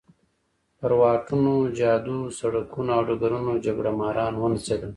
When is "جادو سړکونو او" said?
1.77-3.01